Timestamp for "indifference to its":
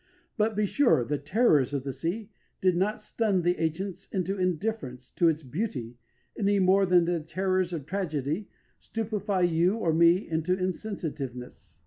4.35-5.43